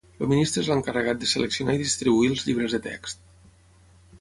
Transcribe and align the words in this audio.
El 0.25 0.29
ministre 0.29 0.61
és 0.63 0.69
l'encarregat 0.71 1.19
de 1.25 1.29
seleccionar 1.33 1.75
i 1.77 1.81
distribuir 1.83 2.33
els 2.33 2.47
llibres 2.49 2.75
de 2.77 2.81
text. 2.89 3.23